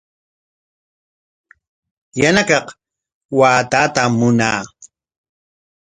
[2.21, 2.65] Yana kaq
[3.37, 4.61] waakatam munaa.